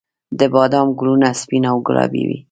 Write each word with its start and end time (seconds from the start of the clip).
د 0.39 0.41
بادام 0.53 0.87
ګلونه 0.99 1.27
سپین 1.41 1.63
او 1.71 1.77
ګلابي 1.87 2.23
وي 2.27 2.39